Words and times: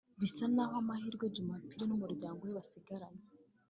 bisa 0.21 0.45
n’aho 0.53 0.75
amahirwe 0.83 1.25
Djumapili 1.33 1.83
n’umuryango 1.87 2.39
we 2.43 2.55
basigaranye 2.57 3.23